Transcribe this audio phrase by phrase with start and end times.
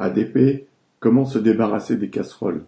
[0.00, 0.68] ADP,
[1.00, 2.62] comment se débarrasser des casseroles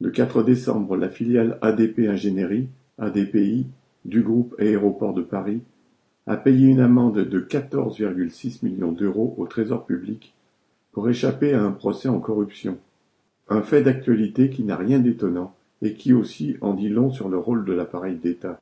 [0.00, 3.66] Le 4 décembre, la filiale ADP Ingénierie, ADPI,
[4.04, 5.60] du groupe Aéroports de Paris,
[6.28, 10.34] a payé une amende de 14,6 millions d'euros au Trésor public
[10.92, 12.78] pour échapper à un procès en corruption.
[13.48, 15.52] Un fait d'actualité qui n'a rien d'étonnant
[15.82, 18.60] et qui aussi en dit long sur le rôle de l'appareil d'État.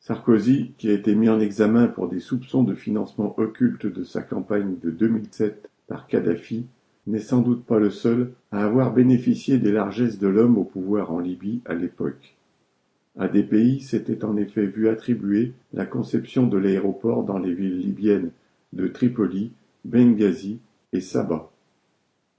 [0.00, 4.22] Sarkozy, qui a été mis en examen pour des soupçons de financement occulte de sa
[4.22, 6.66] campagne de 2007 par Kadhafi,
[7.08, 11.10] n'est sans doute pas le seul à avoir bénéficié des largesses de l'homme au pouvoir
[11.10, 12.36] en Libye à l'époque.
[13.18, 18.30] ADPI s'était en effet vu attribuer la conception de l'aéroport dans les villes libyennes
[18.72, 19.52] de Tripoli,
[19.84, 20.58] Benghazi
[20.92, 21.50] et Saba.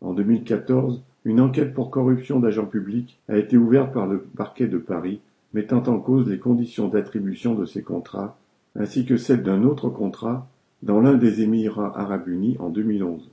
[0.01, 4.77] En 2014, une enquête pour corruption d'agents publics a été ouverte par le parquet de
[4.77, 5.19] Paris,
[5.53, 8.37] mettant en cause les conditions d'attribution de ces contrats,
[8.75, 10.47] ainsi que celles d'un autre contrat
[10.81, 13.29] dans l'un des Émirats arabes unis en 2011.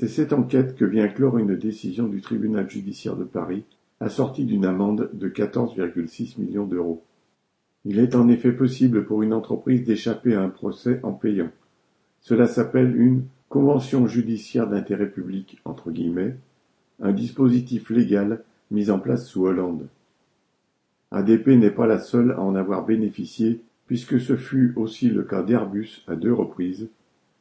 [0.00, 3.64] C'est cette enquête que vient clore une décision du tribunal judiciaire de Paris,
[4.00, 7.04] assortie d'une amende de 14,6 millions d'euros.
[7.84, 11.50] Il est en effet possible pour une entreprise d'échapper à un procès en payant.
[12.22, 16.34] Cela s'appelle une convention judiciaire d'intérêt public entre guillemets,
[17.02, 19.86] un dispositif légal mis en place sous Hollande.
[21.10, 25.42] ADP n'est pas la seule à en avoir bénéficié, puisque ce fut aussi le cas
[25.42, 26.88] d'Airbus à deux reprises,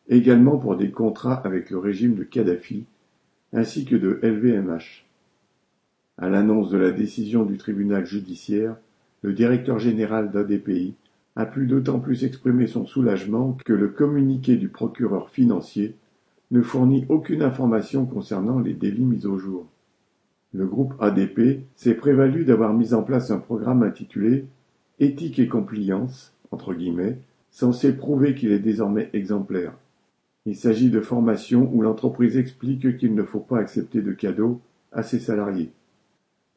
[0.10, 2.86] également pour des contrats avec le régime de Kadhafi,
[3.54, 5.06] ainsi que de LVMH.
[6.18, 8.76] À l'annonce de la décision du tribunal judiciaire,
[9.22, 10.96] le directeur général d'ADPI
[11.36, 15.96] a pu d'autant plus exprimer son soulagement que le communiqué du procureur financier
[16.52, 19.68] ne fournit aucune information concernant les délits mis au jour.
[20.54, 24.46] Le groupe ADP s'est prévalu d'avoir mis en place un programme intitulé
[25.00, 27.20] Éthique et compliance, entre guillemets,
[27.52, 29.74] censé prouver qu'il est désormais exemplaire.
[30.50, 34.60] Il s'agit de formations où l'entreprise explique qu'il ne faut pas accepter de cadeaux
[34.92, 35.70] à ses salariés.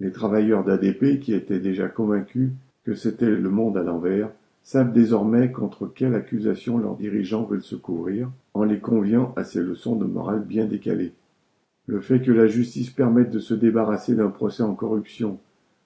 [0.00, 2.52] Les travailleurs d'ADP, qui étaient déjà convaincus
[2.84, 4.30] que c'était le monde à l'envers,
[4.62, 9.60] savent désormais contre quelle accusation leurs dirigeants veulent se couvrir, en les conviant à ces
[9.60, 11.12] leçons de morale bien décalées.
[11.84, 15.38] Le fait que la justice permette de se débarrasser d'un procès en corruption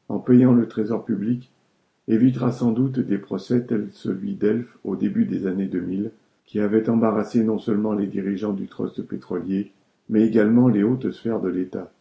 [0.08, 1.50] en payant le trésor public
[2.06, 6.12] évitera sans doute des procès tels celui d'Elf au début des années 2000
[6.46, 9.72] qui avait embarrassé non seulement les dirigeants du trust pétrolier,
[10.08, 11.92] mais également les hautes sphères de l'État.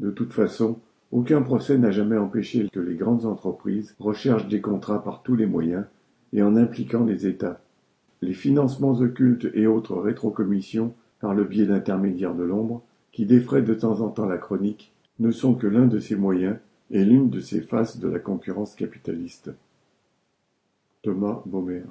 [0.00, 0.78] De toute façon,
[1.10, 5.46] aucun procès n'a jamais empêché que les grandes entreprises recherchent des contrats par tous les
[5.46, 5.84] moyens
[6.32, 7.60] et en impliquant les États.
[8.22, 13.74] Les financements occultes et autres rétrocommissions par le biais d'intermédiaires de l'ombre, qui défraient de
[13.74, 16.56] temps en temps la chronique, ne sont que l'un de ces moyens
[16.90, 19.50] et l'une de ces faces de la concurrence capitaliste.
[21.02, 21.82] Thomas Baumer